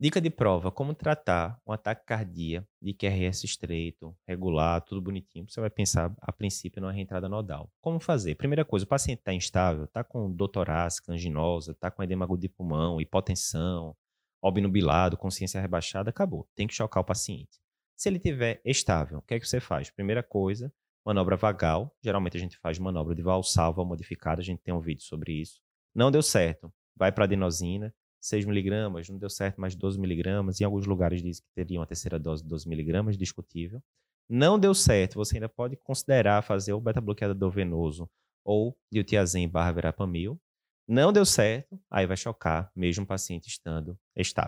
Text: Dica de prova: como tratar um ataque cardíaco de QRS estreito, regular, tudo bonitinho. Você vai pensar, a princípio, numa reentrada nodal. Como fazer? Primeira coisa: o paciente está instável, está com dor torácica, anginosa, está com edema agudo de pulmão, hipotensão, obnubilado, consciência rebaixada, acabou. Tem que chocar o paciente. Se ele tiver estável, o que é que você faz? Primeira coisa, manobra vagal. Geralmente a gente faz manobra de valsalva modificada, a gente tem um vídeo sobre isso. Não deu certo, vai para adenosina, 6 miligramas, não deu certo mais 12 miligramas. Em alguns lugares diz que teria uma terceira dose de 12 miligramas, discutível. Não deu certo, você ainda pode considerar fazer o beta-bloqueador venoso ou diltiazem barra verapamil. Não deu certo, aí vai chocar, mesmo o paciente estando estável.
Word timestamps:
Dica 0.00 0.20
de 0.20 0.30
prova: 0.30 0.70
como 0.70 0.94
tratar 0.94 1.60
um 1.66 1.72
ataque 1.72 2.06
cardíaco 2.06 2.68
de 2.80 2.94
QRS 2.94 3.42
estreito, 3.42 4.16
regular, 4.28 4.80
tudo 4.82 5.02
bonitinho. 5.02 5.44
Você 5.48 5.60
vai 5.60 5.70
pensar, 5.70 6.14
a 6.20 6.30
princípio, 6.30 6.80
numa 6.80 6.92
reentrada 6.92 7.28
nodal. 7.28 7.68
Como 7.80 7.98
fazer? 7.98 8.36
Primeira 8.36 8.64
coisa: 8.64 8.84
o 8.84 8.88
paciente 8.88 9.18
está 9.18 9.34
instável, 9.34 9.86
está 9.86 10.04
com 10.04 10.30
dor 10.30 10.48
torácica, 10.48 11.12
anginosa, 11.12 11.72
está 11.72 11.90
com 11.90 12.00
edema 12.00 12.24
agudo 12.24 12.42
de 12.42 12.48
pulmão, 12.48 13.00
hipotensão, 13.00 13.96
obnubilado, 14.40 15.16
consciência 15.16 15.60
rebaixada, 15.60 16.10
acabou. 16.10 16.48
Tem 16.54 16.68
que 16.68 16.74
chocar 16.74 17.02
o 17.02 17.06
paciente. 17.06 17.58
Se 17.96 18.08
ele 18.08 18.20
tiver 18.20 18.60
estável, 18.64 19.18
o 19.18 19.22
que 19.22 19.34
é 19.34 19.40
que 19.40 19.48
você 19.48 19.58
faz? 19.58 19.90
Primeira 19.90 20.22
coisa, 20.22 20.72
manobra 21.04 21.36
vagal. 21.36 21.92
Geralmente 22.00 22.36
a 22.36 22.40
gente 22.40 22.56
faz 22.58 22.78
manobra 22.78 23.16
de 23.16 23.22
valsalva 23.22 23.84
modificada, 23.84 24.40
a 24.40 24.44
gente 24.44 24.62
tem 24.62 24.72
um 24.72 24.80
vídeo 24.80 25.02
sobre 25.02 25.32
isso. 25.32 25.60
Não 25.92 26.08
deu 26.08 26.22
certo, 26.22 26.72
vai 26.96 27.10
para 27.10 27.24
adenosina, 27.24 27.92
6 28.20 28.44
miligramas, 28.44 29.08
não 29.08 29.18
deu 29.18 29.30
certo 29.30 29.60
mais 29.60 29.74
12 29.74 29.98
miligramas. 29.98 30.60
Em 30.60 30.64
alguns 30.64 30.86
lugares 30.86 31.22
diz 31.22 31.40
que 31.40 31.46
teria 31.54 31.78
uma 31.78 31.86
terceira 31.86 32.18
dose 32.18 32.42
de 32.42 32.48
12 32.48 32.68
miligramas, 32.68 33.16
discutível. 33.16 33.82
Não 34.28 34.58
deu 34.58 34.74
certo, 34.74 35.14
você 35.14 35.36
ainda 35.36 35.48
pode 35.48 35.76
considerar 35.76 36.42
fazer 36.42 36.72
o 36.72 36.80
beta-bloqueador 36.80 37.50
venoso 37.50 38.08
ou 38.44 38.76
diltiazem 38.92 39.48
barra 39.48 39.72
verapamil. 39.72 40.38
Não 40.86 41.12
deu 41.12 41.24
certo, 41.24 41.78
aí 41.90 42.06
vai 42.06 42.16
chocar, 42.16 42.70
mesmo 42.74 43.04
o 43.04 43.06
paciente 43.06 43.46
estando 43.48 43.98
estável. 44.16 44.46